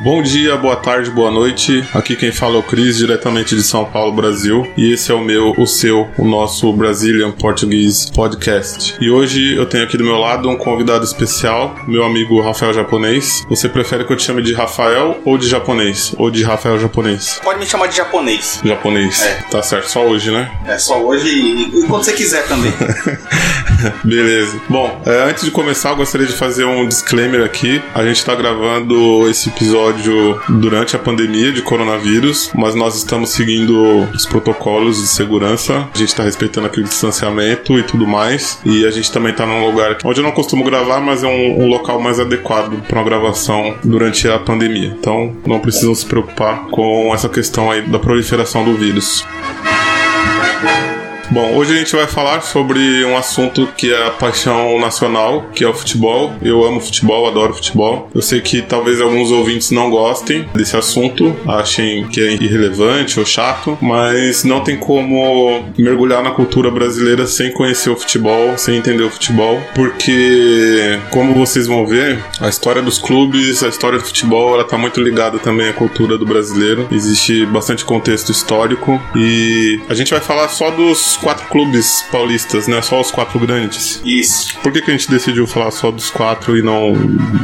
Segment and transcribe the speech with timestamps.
[0.04, 1.82] Bom dia, boa tarde, boa noite.
[1.94, 4.70] Aqui quem fala é o Cris, diretamente de São Paulo, Brasil.
[4.76, 8.98] E esse é o meu, o seu, o nosso Brazilian Portuguese Podcast.
[9.00, 13.46] E hoje eu tenho aqui do meu lado um convidado especial, meu amigo Rafael Japonês.
[13.48, 16.14] Você prefere que eu te chame de Rafael ou de japonês?
[16.18, 17.40] Ou de Rafael Japonês?
[17.42, 18.60] Pode me chamar de japonês.
[18.62, 19.22] Japonês.
[19.22, 19.34] É.
[19.50, 20.52] Tá certo, só hoje, né?
[20.66, 22.74] É só hoje e, e quando você quiser também.
[24.04, 24.60] Beleza.
[24.68, 27.82] Bom, é, antes de começar, eu gostaria de fazer um disclaimer aqui.
[27.94, 34.08] A gente tá gravando esse episódio durante a pandemia de coronavírus, mas nós estamos seguindo
[34.14, 35.88] os protocolos de segurança.
[35.94, 38.58] A gente tá respeitando aqui o distanciamento e tudo mais.
[38.64, 41.64] E a gente também tá num lugar onde eu não costumo gravar, mas é um,
[41.64, 44.96] um local mais adequado para uma gravação durante a pandemia.
[44.98, 49.24] Então, não precisam se preocupar com essa questão aí da proliferação do vírus.
[51.30, 55.64] Bom, hoje a gente vai falar sobre um assunto que é a paixão nacional, que
[55.64, 56.34] é o futebol.
[56.42, 58.10] Eu amo futebol, adoro futebol.
[58.14, 63.24] Eu sei que talvez alguns ouvintes não gostem desse assunto, achem que é irrelevante ou
[63.24, 69.02] chato, mas não tem como mergulhar na cultura brasileira sem conhecer o futebol, sem entender
[69.02, 74.54] o futebol, porque como vocês vão ver, a história dos clubes, a história do futebol,
[74.54, 76.86] ela tá muito ligada também à cultura do brasileiro.
[76.92, 82.80] Existe bastante contexto histórico e a gente vai falar só dos quatro clubes paulistas, né?
[82.82, 84.00] Só os quatro grandes.
[84.04, 84.58] Isso.
[84.62, 86.92] Por que, que a gente decidiu falar só dos quatro e não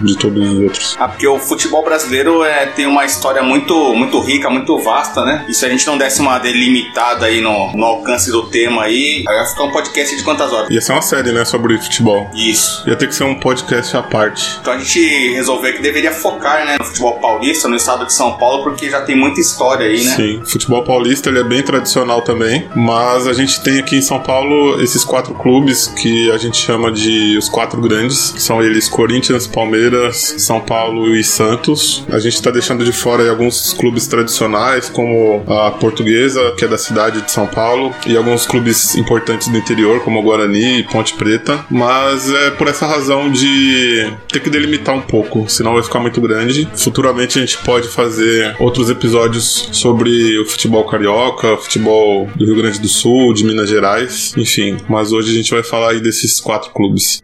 [0.03, 0.97] de todos os outros?
[0.99, 5.45] Ah, porque o futebol brasileiro é, tem uma história muito, muito rica, muito vasta, né?
[5.49, 9.25] E se a gente não desse uma delimitada aí no, no alcance do tema aí,
[9.29, 10.71] aí ia ficar um podcast de quantas horas?
[10.71, 11.45] Ia ser uma série, né?
[11.45, 12.31] Sobre futebol.
[12.35, 12.89] Isso.
[12.89, 14.59] Ia ter que ser um podcast à parte.
[14.61, 18.37] Então a gente resolveu que deveria focar, né, no futebol paulista, no estado de São
[18.37, 20.17] Paulo, porque já tem muita história aí, né?
[20.17, 24.03] Sim, o futebol paulista ele é bem tradicional também, mas a gente tem aqui em
[24.03, 28.89] São Paulo esses quatro clubes que a gente chama de os quatro grandes, são eles
[28.89, 32.05] Corinthians, Palmeiras, São Paulo e Santos.
[32.11, 36.79] A gente está deixando de fora alguns clubes tradicionais, como a Portuguesa, que é da
[36.79, 41.65] cidade de São Paulo, e alguns clubes importantes do interior, como Guarani e Ponte Preta,
[41.71, 46.21] mas é por essa razão de ter que delimitar um pouco, senão vai ficar muito
[46.21, 46.69] grande.
[46.75, 52.81] Futuramente a gente pode fazer outros episódios sobre o futebol carioca, futebol do Rio Grande
[52.81, 54.79] do Sul, de Minas Gerais, enfim.
[54.89, 57.21] Mas hoje a gente vai falar aí desses quatro clubes.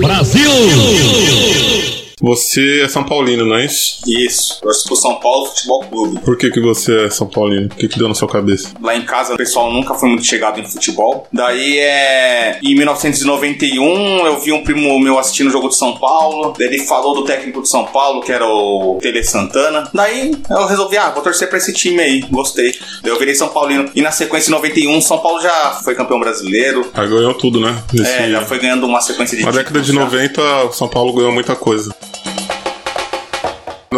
[0.00, 2.07] Brasil!
[2.20, 4.00] Você é São Paulino, não é isso?
[4.06, 4.60] Isso.
[4.60, 6.20] Torço pro São Paulo Futebol Clube.
[6.20, 7.66] Por que, que você é São Paulino?
[7.66, 8.70] O que, que deu na sua cabeça?
[8.80, 11.26] Lá em casa o pessoal nunca foi muito chegado em futebol.
[11.32, 12.58] Daí é.
[12.62, 16.54] Em 1991 eu vi um primo meu assistindo o jogo de São Paulo.
[16.58, 19.88] Daí ele falou do técnico de São Paulo, que era o Tele Santana.
[19.94, 22.20] Daí eu resolvi, ah, vou torcer pra esse time aí.
[22.22, 22.72] Gostei.
[23.02, 23.90] Daí eu virei São Paulino.
[23.94, 26.90] E na sequência, em 91, São Paulo já foi campeão brasileiro.
[26.94, 27.82] Aí ganhou tudo, né?
[28.04, 30.00] É, já foi ganhando uma sequência de Na década de já.
[30.00, 31.94] 90, o São Paulo ganhou muita coisa.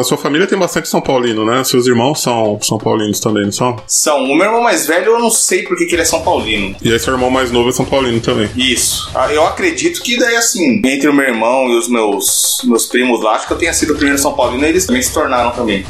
[0.00, 1.62] Na sua família tem bastante São Paulino, né?
[1.62, 3.76] Seus irmãos são São Paulinos também, não são?
[3.86, 4.24] São.
[4.24, 6.74] O meu irmão mais velho, eu não sei porque que ele é São Paulino.
[6.80, 8.48] E aí seu irmão mais novo é São Paulino também.
[8.56, 9.10] Isso.
[9.14, 13.22] Ah, Eu acredito que daí, assim, entre o meu irmão e os meus, meus primos
[13.22, 15.50] lá, acho que eu tenha sido o primeiro São Paulino e eles também se tornaram
[15.50, 15.84] também.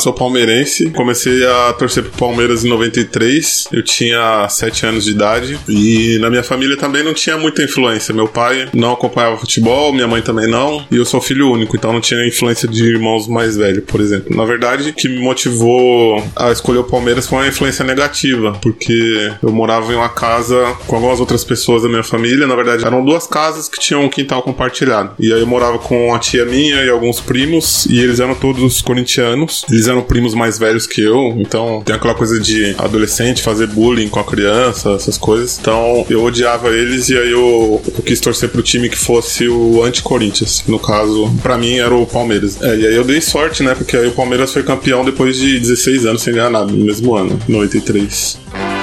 [0.00, 3.68] Sou palmeirense, comecei a torcer pro Palmeiras em 93.
[3.70, 8.14] Eu tinha 7 anos de idade e na minha família também não tinha muita influência.
[8.14, 11.92] Meu pai não acompanhava futebol, minha mãe também não, e eu sou filho único, então
[11.92, 14.34] não tinha influência de irmãos mais velhos, por exemplo.
[14.34, 19.30] Na verdade, o que me motivou a escolher o Palmeiras foi uma influência negativa, porque
[19.42, 20.56] eu morava em uma casa
[20.86, 22.46] com algumas outras pessoas da minha família.
[22.46, 25.12] Na verdade, eram duas casas que tinham um quintal compartilhado.
[25.18, 28.80] E aí eu morava com a tia minha e alguns primos, e eles eram todos
[28.80, 29.62] corintianos.
[29.68, 34.08] Eles eram primos mais velhos que eu, então tem aquela coisa de adolescente fazer bullying
[34.08, 35.58] com a criança, essas coisas.
[35.60, 39.82] Então eu odiava eles e aí eu, eu quis torcer pro time que fosse o
[39.82, 40.64] anti-Corinthians.
[40.66, 42.60] No caso, para mim era o Palmeiras.
[42.62, 43.74] É, e aí eu dei sorte, né?
[43.74, 47.14] Porque aí o Palmeiras foi campeão depois de 16 anos sem ganhar nada, no mesmo
[47.14, 48.79] ano, no 83.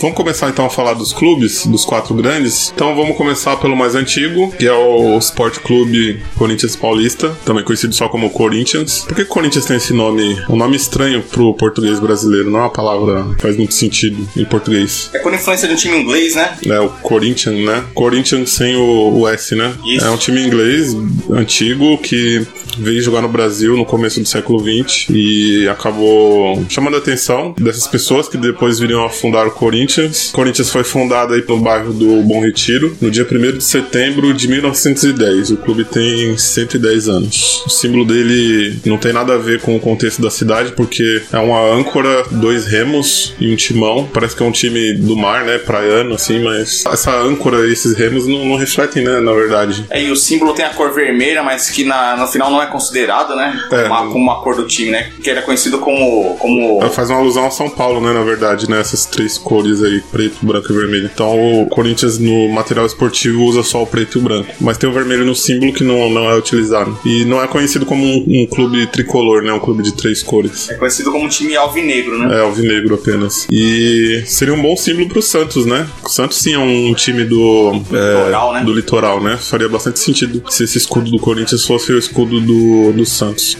[0.00, 2.72] Vamos começar então a falar dos clubes, dos quatro grandes.
[2.74, 7.94] Então vamos começar pelo mais antigo, que é o Sport Clube Corinthians Paulista, também conhecido
[7.94, 9.04] só como Corinthians.
[9.06, 10.42] Por que Corinthians tem esse nome?
[10.48, 14.44] Um nome estranho pro português brasileiro, não é uma palavra que faz muito sentido em
[14.46, 15.10] português.
[15.12, 16.56] É por influência de um time inglês, né?
[16.64, 17.84] É o Corinthians, né?
[17.92, 19.74] Corinthians sem o, o S, né?
[19.84, 20.06] Isso.
[20.06, 20.96] É um time inglês
[21.30, 22.46] antigo que
[22.78, 27.86] veio jogar no Brasil no começo do século XX e acabou chamando a atenção dessas
[27.86, 30.30] pessoas que depois viriam a fundar o Corinthians.
[30.30, 34.32] O Corinthians foi fundado aí pelo bairro do Bom Retiro no dia 1 de setembro
[34.32, 35.50] de 1910.
[35.50, 37.62] O clube tem 110 anos.
[37.66, 41.38] O símbolo dele não tem nada a ver com o contexto da cidade porque é
[41.38, 44.08] uma âncora, dois remos e um timão.
[44.12, 45.58] Parece que é um time do mar, né?
[45.58, 49.20] Praiano, assim, mas essa âncora e esses remos não, não refletem, né?
[49.20, 49.84] Na verdade.
[49.90, 52.66] É, e o símbolo tem a cor vermelha, mas que na, no final não é
[52.66, 53.60] considerado, né?
[53.70, 53.84] É.
[53.84, 55.10] Uma- como uma cor do time, né?
[55.22, 56.36] Que ele é conhecido como.
[56.38, 56.78] como...
[56.80, 58.12] Ela faz uma alusão a São Paulo, né?
[58.12, 58.80] Na verdade, né?
[58.80, 61.10] Essas três cores aí, preto, branco e vermelho.
[61.12, 64.52] Então o Corinthians no material esportivo usa só o preto e o branco.
[64.60, 66.98] Mas tem o vermelho no símbolo que não, não é utilizado.
[67.04, 69.52] E não é conhecido como um, um clube tricolor, né?
[69.52, 70.68] Um clube de três cores.
[70.70, 72.38] É conhecido como time alvinegro, né?
[72.38, 73.46] É, alvinegro apenas.
[73.50, 75.86] E seria um bom símbolo pro Santos, né?
[76.04, 77.72] O Santos sim é um time do.
[77.92, 78.62] é, Litoral, né?
[78.64, 79.36] Do litoral, né?
[79.36, 83.56] Faria bastante sentido se esse escudo do Corinthians fosse o escudo do, do Santos.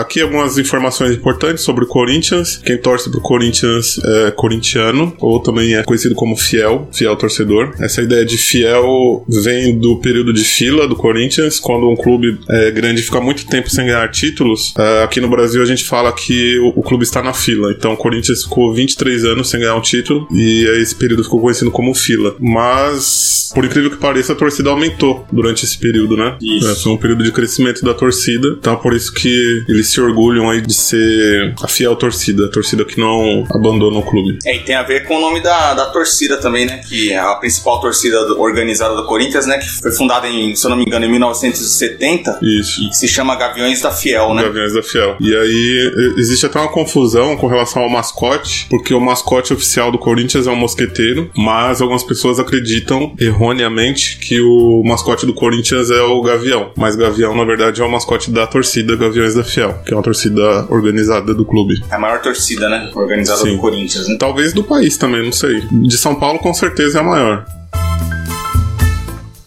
[0.00, 2.56] Aqui algumas informações importantes sobre o Corinthians.
[2.64, 7.74] Quem torce pro Corinthians é corintiano, ou também é conhecido como fiel, fiel torcedor.
[7.78, 12.70] Essa ideia de fiel vem do período de fila do Corinthians, quando um clube é,
[12.70, 14.72] grande fica muito tempo sem ganhar títulos.
[14.78, 17.70] É, aqui no Brasil a gente fala que o, o clube está na fila.
[17.70, 21.42] Então o Corinthians ficou 23 anos sem ganhar um título, e aí esse período ficou
[21.42, 22.34] conhecido como fila.
[22.40, 26.38] Mas, por incrível que pareça, a torcida aumentou durante esse período, né?
[26.40, 26.70] Isso.
[26.70, 28.56] É, foi um período de crescimento da torcida.
[28.58, 32.48] Então é por isso que eles se orgulham aí de ser a fiel torcida, a
[32.48, 34.38] torcida que não abandona o clube.
[34.46, 36.80] É, e tem a ver com o nome da, da torcida também, né?
[36.88, 39.58] Que é a principal torcida do- organizada do Corinthians, né?
[39.58, 42.38] Que foi fundada em, se eu não me engano, em 1970.
[42.42, 42.82] Isso.
[42.82, 44.42] E que se chama Gaviões da Fiel, né?
[44.42, 45.16] Gaviões da Fiel.
[45.20, 49.98] E aí existe até uma confusão com relação ao mascote, porque o mascote oficial do
[49.98, 56.00] Corinthians é um mosqueteiro, mas algumas pessoas acreditam erroneamente que o mascote do Corinthians é
[56.02, 56.72] o Gavião.
[56.76, 60.02] Mas Gavião, na verdade, é o mascote da torcida Gaviões da Fiel, que é uma
[60.02, 61.74] torcida organizada do clube.
[61.90, 62.90] É a maior torcida, né?
[62.94, 63.56] Organizada Sim.
[63.56, 64.16] do Corinthians, né?
[64.18, 65.60] Talvez do país também, não sei.
[65.70, 67.44] De São Paulo, com certeza, é a maior.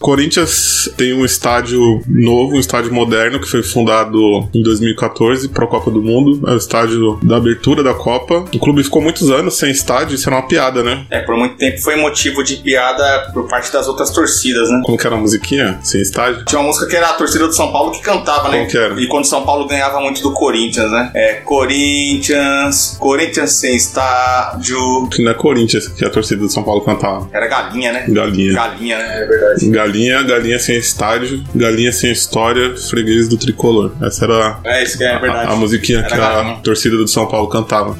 [0.04, 4.18] Corinthians tem um estádio novo, um estádio moderno que foi fundado
[4.52, 6.46] em 2014 para a Copa do Mundo.
[6.46, 8.44] É o estádio da abertura da Copa.
[8.54, 11.06] O clube ficou muitos anos sem estádio, isso era uma piada, né?
[11.08, 14.82] É, por muito tempo foi motivo de piada por parte das outras torcidas, né?
[14.84, 15.78] Como que era a musiquinha?
[15.82, 16.44] Sem estádio?
[16.44, 18.58] Tinha uma música que era a torcida do São Paulo que cantava, né?
[18.58, 19.00] Como que era?
[19.00, 21.12] E quando São Paulo ganhava muito do Corinthians, né?
[21.14, 25.08] É, Corinthians, Corinthians sem estádio.
[25.08, 27.26] Que não é Corinthians que a torcida do São Paulo cantava.
[27.32, 28.04] Era galinha, né?
[28.06, 28.52] Galinha.
[28.52, 29.22] Galinha, né?
[29.22, 29.70] É verdade.
[29.70, 33.92] Galinha, galinha sem estádio, galinha sem história, freguês do tricolor.
[34.02, 35.48] Essa era É, isso que é verdade.
[35.48, 36.56] a, a musiquinha Era que a galinha.
[36.62, 37.96] torcida do São Paulo cantava.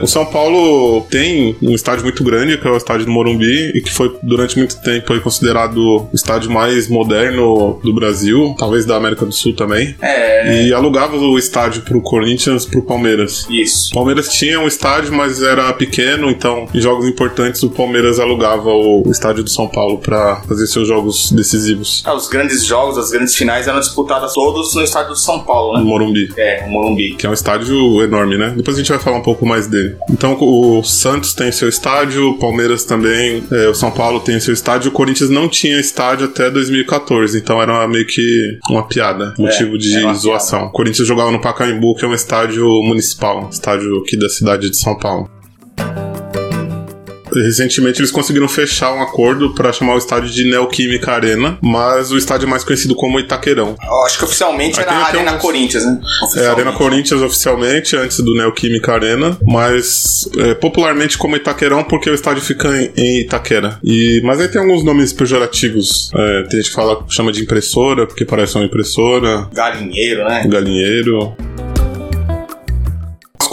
[0.00, 3.80] O São Paulo tem um estádio muito grande, que é o estádio do Morumbi, e
[3.80, 8.96] que foi durante muito tempo aí, considerado o estádio mais moderno do Brasil, talvez da
[8.96, 9.94] América do Sul também.
[10.00, 13.46] É, E alugava o estádio pro Corinthians, pro Palmeiras.
[13.50, 13.90] isso.
[13.92, 18.68] O Palmeiras tinha um estádio, mas era pequeno, então em jogos importantes o Palmeiras alugava
[18.70, 23.10] o estádio do São Paulo pra fazer seus jogos decisivos Ah, os grandes jogos, as
[23.10, 25.90] grandes finais eram disputadas todos no estádio do São Paulo, no né?
[25.90, 26.28] Morumbi.
[26.36, 27.14] É, o Morumbi.
[27.14, 28.52] que é um estádio enorme, né?
[28.56, 29.85] Depois a gente vai falar um pouco mais dele.
[30.10, 34.54] Então o Santos tem seu estádio, o Palmeiras também, é, o São Paulo tem seu
[34.54, 39.78] estádio, o Corinthians não tinha estádio até 2014, então era meio que uma piada, motivo
[39.78, 40.66] de era uma zoação.
[40.66, 44.76] O Corinthians jogava no Pacaembu, que é um estádio municipal, estádio aqui da cidade de
[44.76, 45.30] São Paulo.
[47.32, 52.16] Recentemente eles conseguiram fechar um acordo para chamar o estádio de Neoquímica Arena, mas o
[52.16, 53.76] estádio é mais conhecido como Itaquerão.
[53.82, 56.00] Eu acho que oficialmente era a Arena Corinthians, né?
[56.36, 56.46] É.
[56.46, 62.42] Arena Corinthians oficialmente, antes do Neoquímica Arena, mas é, popularmente como Itaquerão, porque o estádio
[62.42, 63.78] fica em, em Itaquera.
[63.82, 66.10] E, mas aí tem alguns nomes pejorativos.
[66.14, 70.44] É, tem gente que fala, chama de impressora, porque parece uma impressora, Galinheiro, né?
[70.46, 71.36] galinheiro.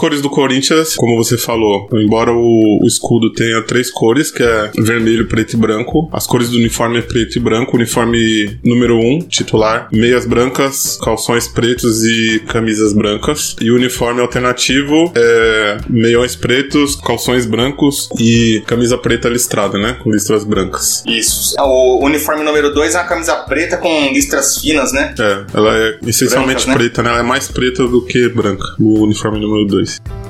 [0.03, 4.43] As cores do Corinthians, como você falou, embora o, o escudo tenha três cores, que
[4.43, 8.99] é vermelho, preto e branco, as cores do uniforme é preto e branco, uniforme número
[8.99, 13.55] um, titular, meias brancas, calções pretos e camisas brancas.
[13.61, 19.95] E o uniforme alternativo é meiões pretos, calções brancos e camisa preta listrada, né?
[20.03, 21.01] Com listras brancas.
[21.07, 21.55] Isso.
[21.57, 25.15] O uniforme número 2 é uma camisa preta com listras finas, né?
[25.17, 26.73] É, ela é essencialmente Brancas, né?
[26.75, 27.09] preta, né?
[27.09, 29.65] Ela é mais preta do que branca, o uniforme número
[29.99, 30.23] 2.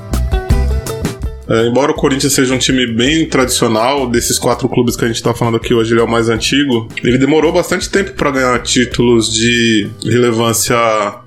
[1.46, 5.22] É, embora o Corinthians seja um time bem tradicional, desses quatro clubes que a gente
[5.22, 8.62] tá falando aqui hoje, ele é o mais antigo, ele demorou bastante tempo para ganhar
[8.62, 10.76] títulos de relevância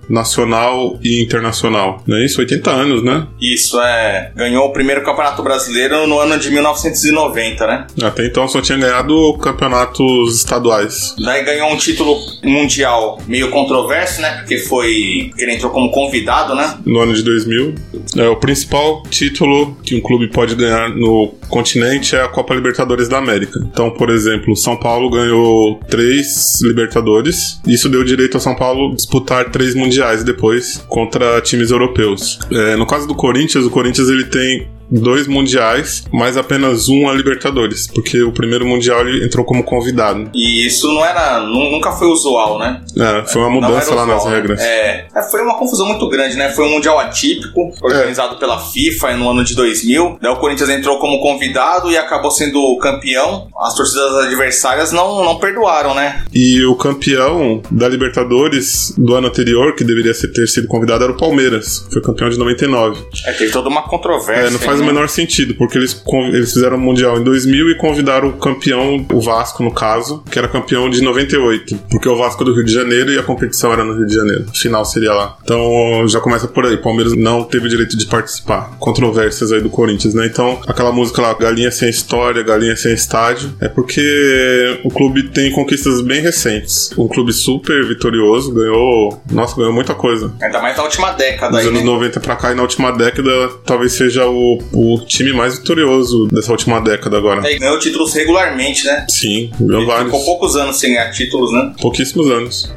[0.10, 2.02] nacional e internacional.
[2.08, 2.40] Não é isso?
[2.40, 3.28] 80 anos, né?
[3.40, 4.32] Isso, é.
[4.36, 7.88] Ganhou o primeiro campeonato brasileiro no ano de 1990, né?
[8.02, 11.16] Até então só tinha ganhado campeonatos estaduais.
[11.24, 14.38] Daí ganhou um título mundial meio controverso, né?
[14.38, 15.32] Porque foi.
[15.38, 16.78] Ele entrou como convidado, né?
[16.86, 17.76] No ano de 2000.
[18.18, 23.10] É, o principal título que um clube pode ganhar no continente é a Copa Libertadores
[23.10, 23.60] da América.
[23.72, 27.60] Então, por exemplo, São Paulo ganhou três Libertadores.
[27.68, 32.40] Isso deu direito ao São Paulo disputar três mundiais depois contra times europeus.
[32.52, 37.14] É, no caso do Corinthians, o Corinthians ele tem dois mundiais, mas apenas um a
[37.14, 40.30] Libertadores, porque o primeiro mundial ele entrou como convidado.
[40.34, 41.42] E isso não era.
[41.42, 42.82] nu- Nunca foi usual, né?
[42.98, 44.32] É, foi uma mudança lá nas né?
[44.32, 44.60] regras.
[44.62, 45.06] É.
[45.16, 46.50] É, Foi uma confusão muito grande, né?
[46.50, 50.18] Foi um mundial atípico, organizado pela FIFA no ano de 2000.
[50.22, 53.48] Daí o Corinthians entrou como convidado e acabou sendo campeão.
[53.60, 56.24] As torcidas adversárias não, não perdoaram, né?
[56.34, 61.18] E o campeão da Libertadores do ano anterior, que deveria ter sido convidado, era o
[61.18, 61.86] Palmeiras.
[61.92, 63.00] Foi campeão de 99.
[63.26, 64.48] É, teve toda uma controvérsia.
[64.48, 64.94] É, não faz aí, o né?
[64.94, 66.02] menor sentido, porque eles,
[66.34, 70.38] eles fizeram o Mundial em 2000 e convidaram o campeão, o Vasco, no caso, que
[70.38, 71.78] era campeão de 98.
[71.90, 74.14] Porque o Vasco é do Rio de Janeiro e a competição era no Rio de
[74.14, 74.46] Janeiro.
[74.54, 75.38] O final seria lá.
[75.44, 76.78] Então já começa por aí.
[76.78, 78.78] Palmeiras não teve direito de participar.
[78.80, 80.26] Controvérsias aí do Corinthians, né?
[80.26, 85.52] Então, aquela música lá, Galinha Sem História, Galinha Sem Estádio, é porque o clube tem
[85.52, 86.92] conquistas bem recentes.
[86.98, 89.22] Um clube super vitorioso, ganhou.
[89.32, 90.34] Nossa, ganhou muita coisa.
[90.42, 91.86] Ainda mais na última década Dos aí, anos né?
[91.86, 96.52] 90 pra cá e na última década, talvez seja o, o time mais vitorioso dessa
[96.52, 97.50] última década agora.
[97.50, 99.06] É, ganhou títulos regularmente, né?
[99.10, 100.06] Sim, ganhou vários.
[100.12, 101.74] ficou poucos anos sem ganhar títulos, né?
[101.82, 102.74] Pouquíssimos anos.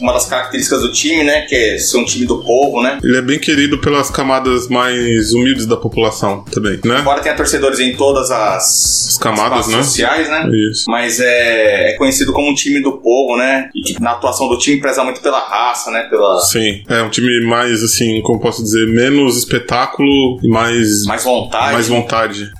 [0.00, 1.42] Uma das características do time, né?
[1.42, 2.98] Que é ser um time do povo, né?
[3.02, 7.00] Ele é bem querido pelas camadas mais humildes da população também, né?
[7.00, 9.82] Embora tenha torcedores em todas as, As camadas, né?
[9.82, 10.48] sociais, né?
[10.70, 10.84] Isso.
[10.88, 13.68] Mas é, é conhecido como um time do povo, né?
[13.74, 16.04] E na atuação do time preza muito pela raça, né?
[16.10, 21.24] Pela Sim, é um time mais, assim, como posso dizer, menos espetáculo e mais, mais
[21.24, 21.72] vontade.
[21.72, 22.50] mais vontade.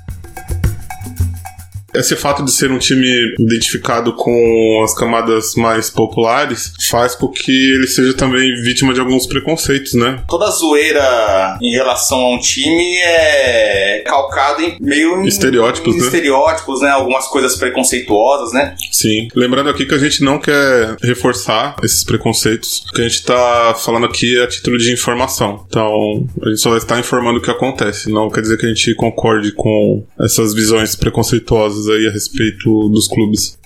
[1.95, 3.07] Esse fato de ser um time
[3.39, 9.27] identificado com as camadas mais populares faz com que ele seja também vítima de alguns
[9.27, 10.23] preconceitos, né?
[10.29, 16.05] Toda zoeira em relação a um time é calcada em meio Estereótipos, em né?
[16.05, 16.91] estereótipos, né?
[16.91, 18.75] Algumas coisas preconceituosas, né?
[18.91, 19.29] Sim.
[19.35, 22.85] Lembrando aqui que a gente não quer reforçar esses preconceitos.
[22.91, 25.65] O que a gente tá falando aqui é a título de informação.
[25.69, 28.11] Então, a gente só está informando o que acontece.
[28.11, 33.09] Não quer dizer que a gente concorde com essas visões preconceituosas aí a respeito dos
[33.09, 33.60] clubes.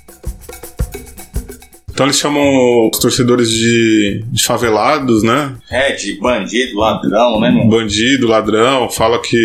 [1.94, 5.54] Então eles chamam os torcedores de, de favelados, né?
[5.70, 7.50] É, de bandido, ladrão, né?
[7.52, 7.68] meu?
[7.68, 9.38] Bandido, ladrão, fala que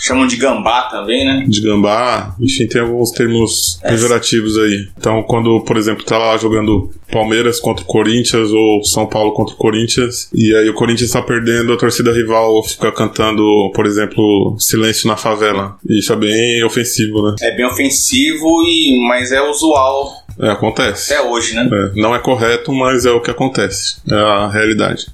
[0.00, 1.44] Chamam de gambá também, né?
[1.48, 3.90] de gambá, enfim, tem alguns termos É.
[3.90, 4.86] pejorativos aí.
[4.96, 9.54] Então, quando, por exemplo, tá lá jogando Palmeiras contra o Corinthians ou São Paulo contra
[9.54, 13.42] o Corinthians, e aí o Corinthians tá perdendo, a torcida rival fica cantando,
[13.74, 15.76] por exemplo, Silêncio na Favela.
[15.88, 17.34] Isso é bem ofensivo, né?
[17.40, 21.12] É bem ofensivo, e mas é usual É, acontece.
[21.14, 21.68] até hoje, né?
[21.72, 23.96] É, não é correto, mas é o que acontece.
[24.10, 25.06] É a realidade.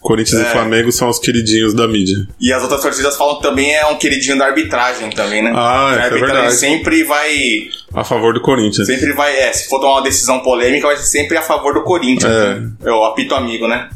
[0.00, 0.48] Corinthians É.
[0.48, 2.28] e Flamengo são os queridinhos da mídia.
[2.40, 5.50] E as outras torcidas falam que também é um queridinho da arbitragem também, né?
[5.52, 6.54] Ah, a é, é arbitragem verdade.
[6.54, 7.28] sempre vai.
[7.92, 8.86] A favor do Corinthians.
[8.86, 9.36] Sempre vai.
[9.36, 12.30] É, se for tomar uma decisão polêmica, vai ser sempre a favor do Corinthians.
[12.32, 12.54] É.
[12.54, 12.70] né?
[12.84, 13.88] É o apito amigo, né?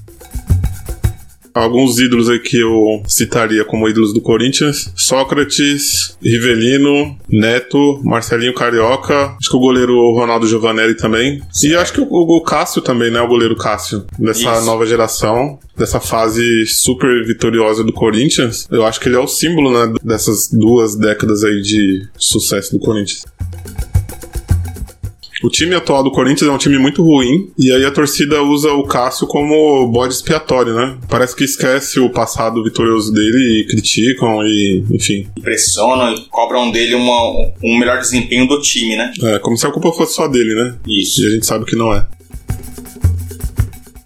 [1.55, 9.37] Alguns ídolos aí que eu citaria como ídolos do Corinthians: Sócrates, Rivelino, Neto, Marcelinho Carioca,
[9.39, 11.43] acho que o goleiro Ronaldo Giovanelli também.
[11.63, 13.21] E acho que o, o Cássio também, né?
[13.21, 14.65] O goleiro Cássio, dessa Isso.
[14.65, 18.67] nova geração, dessa fase super vitoriosa do Corinthians.
[18.71, 19.95] Eu acho que ele é o símbolo, né?
[20.03, 23.25] Dessas duas décadas aí de sucesso do Corinthians.
[25.43, 28.73] O time atual do Corinthians é um time muito ruim, e aí a torcida usa
[28.73, 30.99] o Cássio como bode expiatório, né?
[31.09, 35.27] Parece que esquece o passado vitorioso dele e criticam, e enfim.
[35.39, 39.13] Impressionam e cobram dele uma- um melhor desempenho do time, né?
[39.23, 40.75] É como se a culpa fosse só dele, né?
[40.87, 41.23] Isso.
[41.23, 42.07] E a gente sabe que não é.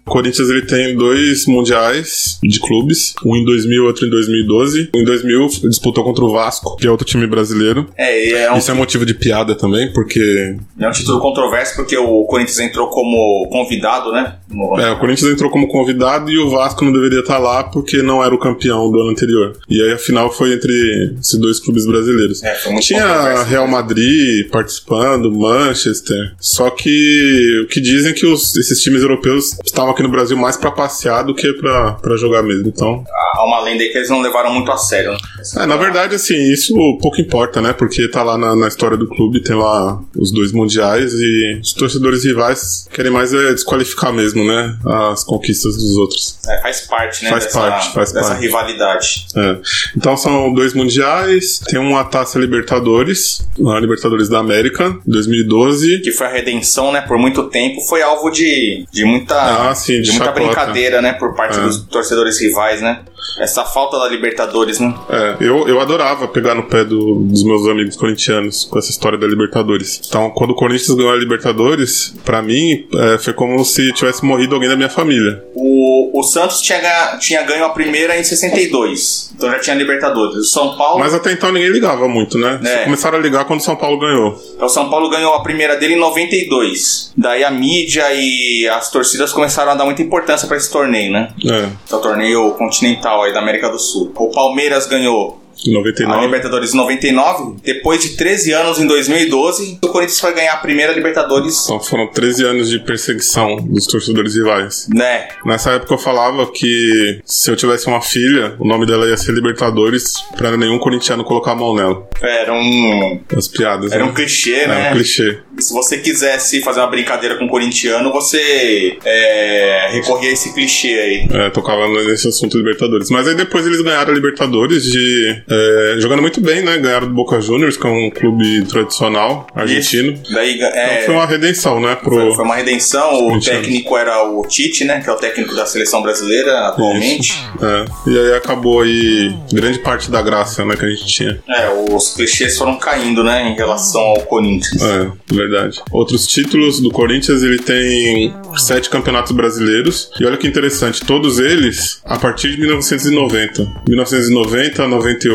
[0.06, 4.90] O Corinthians ele tem dois mundiais de clubes, um em 2000 e outro em 2012.
[4.94, 7.88] Em 2000 disputou contra o Vasco, que é outro time brasileiro.
[7.96, 11.96] É, é um, Isso é motivo de piada também, porque é um título controverso porque
[11.96, 14.36] o Corinthians entrou como convidado, né?
[14.50, 18.02] No- é, o Corinthians entrou como convidado e o Vasco não deveria estar lá porque
[18.02, 19.56] não era o campeão do ano anterior.
[19.70, 22.42] E aí a final foi entre esses dois clubes brasileiros.
[22.42, 23.42] É, Tinha.
[23.44, 26.34] Real Madrid participando, Manchester.
[26.38, 30.36] Só que o que dizem é que os- esses times europeus estavam aqui no Brasil
[30.36, 32.68] mais pra passear do que pra, pra jogar mesmo.
[32.68, 35.12] Então, Há uma lenda aí que eles não levaram muito a sério.
[35.12, 35.18] Né?
[35.58, 37.72] é, na verdade, assim, isso pouco importa, né?
[37.72, 41.72] Porque tá lá na, na história do clube, tem lá os dois mundiais e os
[41.72, 44.76] torcedores rivais querem mais é desqualificar mesmo, né?
[45.12, 46.38] As conquistas dos outros.
[46.48, 47.30] É, faz parte, né?
[47.30, 48.40] Faz dessa, parte, faz dessa parte.
[48.42, 49.26] rivalidade.
[49.36, 49.56] É.
[49.96, 56.00] Então são dois mundiais, tem uma taça Libertadores, a Libertadores da América, 2012.
[56.00, 57.00] Que foi a redenção, né?
[57.00, 59.34] Por muito tempo foi alvo de, de muita,
[59.70, 60.44] Ah, sim, de muita chacota.
[60.44, 61.12] brincadeira, né?
[61.12, 61.60] Por parte É.
[61.62, 63.02] dos torcedores rivais, né?
[63.40, 64.94] Essa falta da Libertadores, né?
[65.08, 69.18] É, eu, eu adorava pegar no pé do- dos meus amigos corintianos com essa história
[69.18, 70.00] da Libertadores.
[70.06, 74.54] Então, quando o Corinthians ganhou a Libertadores, pra mim, é, foi como se tivesse morrido
[74.54, 75.42] alguém da minha família.
[75.54, 79.32] O, o Santos tinha, tinha ganho a primeira em 62.
[79.36, 80.36] Então já tinha Libertadores.
[80.36, 81.00] O São Paulo.
[81.00, 82.60] Mas até então ninguém ligava muito, né?
[82.64, 82.84] É.
[82.84, 84.38] Começaram a ligar quando o São Paulo ganhou.
[84.54, 87.12] Então, o São Paulo ganhou a primeira dele em 92.
[87.16, 91.28] Daí a mídia e as torcidas começaram a dar muita importância pra esse torneio, né?
[91.44, 94.12] É, é o torneio continental aí da América do Sul.
[94.16, 96.24] O Palmeiras ganhou em a 99.
[96.26, 97.56] Libertadores em 99.
[97.62, 102.06] Depois de 13 anos, em 2012, o Corinthians foi ganhar a primeira Libertadores, Então foram
[102.08, 104.88] 13 anos de perseguição dos torcedores rivais.
[104.92, 105.28] né?
[105.44, 109.32] Nessa época eu falava que se eu tivesse uma filha, o nome dela ia ser
[109.32, 112.06] Libertadores, pra nenhum corintiano colocar a mão nela.
[112.20, 114.10] Era um, As piadas, era né?
[114.10, 114.90] um clichê, né?
[114.90, 115.38] um clichê.
[115.58, 120.88] Se você quisesse fazer uma brincadeira com o corintiano, você é, recorria a esse clichê
[120.88, 121.28] aí.
[121.30, 123.10] É, tocava nesse assunto Libertadores.
[123.10, 125.42] Mas aí depois eles ganharam a Libertadores de.
[125.48, 126.78] É, jogando muito bem, né?
[126.78, 130.12] Ganharam do Boca Juniors, que é um clube tradicional argentino.
[130.12, 130.32] Isso.
[130.32, 131.94] Daí é, Então foi uma redenção, né?
[131.94, 132.16] Pro...
[132.16, 133.28] Foi, foi uma redenção.
[133.28, 135.00] O técnico era o Tite, né?
[135.00, 137.34] Que é o técnico da seleção brasileira atualmente.
[137.60, 141.38] É, e aí acabou aí grande parte da graça, né, que a gente tinha.
[141.48, 143.48] É, os clichês foram caindo, né?
[143.48, 144.82] Em relação ao Corinthians.
[144.82, 145.80] É, verdade.
[145.90, 150.10] Outros títulos do Corinthians, ele tem sete campeonatos brasileiros.
[150.20, 153.82] E olha que interessante, todos eles a partir de 1990.
[153.88, 155.33] 1990, 98,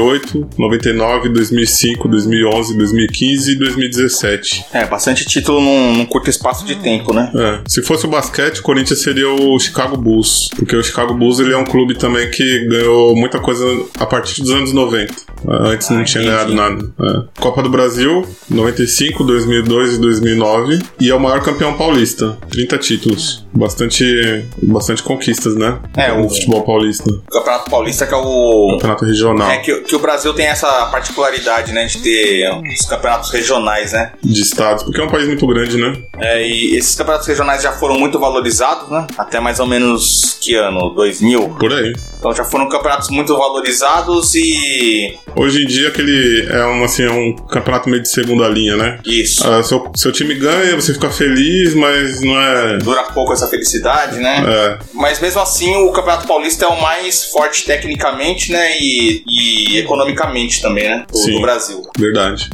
[0.57, 4.65] 99, 2005, 2011, 2015 e 2017.
[4.73, 7.31] É, bastante título num, num curto espaço de tempo, né?
[7.35, 11.39] É, se fosse o basquete, o Corinthians seria o Chicago Bulls, porque o Chicago Bulls
[11.39, 13.65] ele é um clube também que ganhou muita coisa
[13.99, 15.13] a partir dos anos 90.
[15.47, 16.25] Antes não Ah, tinha entendi.
[16.25, 16.91] ganhado nada.
[17.01, 17.41] É.
[17.41, 20.79] Copa do Brasil, 95, 2002 e 2009.
[20.99, 23.45] E é o maior campeão paulista, 30 títulos.
[23.53, 25.77] Bastante, bastante conquistas, né?
[25.95, 27.09] É, o o- futebol paulista.
[27.09, 28.69] O Campeonato Paulista que é o.
[28.73, 31.85] Campeonato regional É que, que o Brasil tem essa particularidade, né?
[31.85, 34.11] De ter os campeonatos regionais, né?
[34.23, 35.97] de estados, porque é um país muito grande, né?
[36.19, 39.07] É, e esses campeonatos regionais já foram muito valorizados, né?
[39.17, 40.91] Até mais ou menos que ano?
[40.91, 41.49] 2000.
[41.59, 41.93] Por aí.
[42.19, 45.17] Então já foram campeonatos muito valorizados e.
[45.35, 48.99] Hoje em dia, aquele é um, assim, é um campeonato meio de segunda linha, né?
[49.05, 49.49] Isso.
[49.49, 52.77] Ah, seu, seu time ganha, você fica feliz, mas não é.
[52.77, 54.43] Dura pouco essa felicidade, né?
[54.47, 58.77] É, Mas mesmo assim, o Campeonato Paulista é o mais forte tecnicamente, né?
[58.79, 61.05] E, e economicamente também, né?
[61.11, 61.33] Do, Sim.
[61.33, 61.81] do Brasil.
[61.97, 62.49] verdade.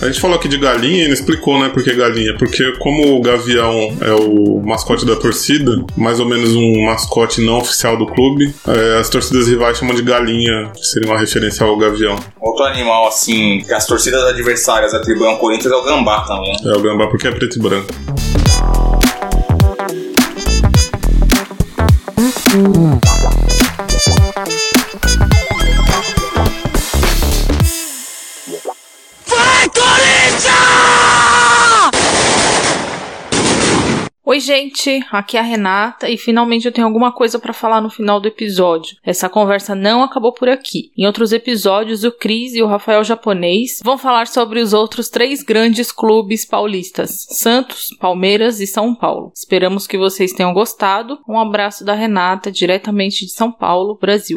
[0.00, 2.36] A gente falou aqui de galinha e não explicou, né, por que galinha.
[2.38, 7.58] Porque como o gavião é o mascote da torcida, mais ou menos um mascote não
[7.58, 11.76] oficial do clube, é, as torcidas rivais chamam de galinha, que seria uma referência ao
[11.78, 12.14] gavião.
[12.40, 16.52] Outro animal, assim, que as torcidas adversárias atribuem ao Corinthians é o gambá também.
[16.52, 16.72] né?
[16.72, 17.88] É o gambá porque é preto e branco.
[34.36, 37.88] Oi, gente, aqui é a Renata e finalmente eu tenho alguma coisa pra falar no
[37.88, 38.94] final do episódio.
[39.02, 40.92] Essa conversa não acabou por aqui.
[40.94, 45.42] Em outros episódios, o Cris e o Rafael Japonês vão falar sobre os outros três
[45.42, 49.32] grandes clubes paulistas: Santos, Palmeiras e São Paulo.
[49.34, 51.18] Esperamos que vocês tenham gostado.
[51.26, 54.36] Um abraço da Renata, diretamente de São Paulo, Brasil.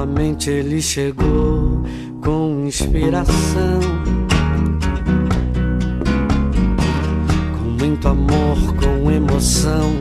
[0.00, 1.82] Novamente ele chegou
[2.22, 3.80] com inspiração.
[7.58, 9.92] Com muito amor, com emoção,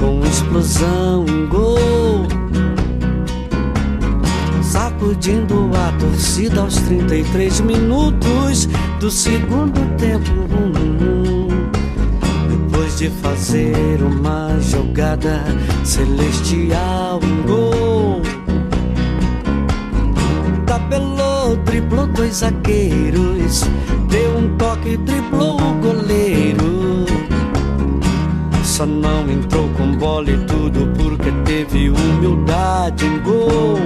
[0.00, 2.26] com explosão, um gol.
[4.62, 10.32] Sacudindo a torcida aos 33 minutos do segundo tempo.
[12.48, 15.44] Depois de fazer uma jogada
[15.84, 17.65] celestial, um gol.
[21.76, 23.64] Driblou dois zagueiros,
[24.08, 27.04] deu um toque, driblou o goleiro.
[28.64, 33.78] Só não entrou com bola e tudo porque teve humildade em gol.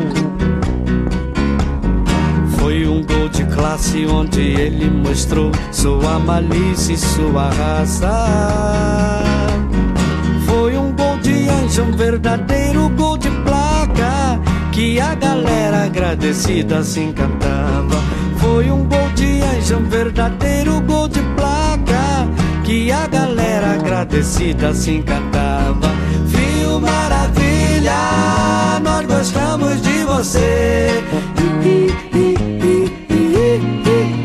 [2.59, 9.25] Foi um gol de classe onde ele mostrou sua malícia e sua raça.
[10.47, 12.70] Foi um gol de anjo, verdadeiro
[14.73, 17.97] que a galera agradecida se encantava.
[18.39, 22.29] Foi um gol de anjo, um verdadeiro gol de placa
[22.65, 25.91] que a galera agradecida se encantava.
[26.25, 27.93] Viu maravilha,
[28.83, 31.03] nós gostamos de você.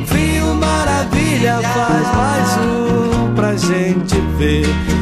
[0.05, 4.94] Viu maravilha, faz mais um pra gente ver.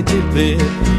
[0.00, 0.89] Gente ver.